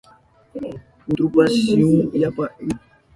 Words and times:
Kuntrupa 1.01 1.41
shillun 1.61 1.99
yapa 2.21 2.43
wilu 2.59 2.79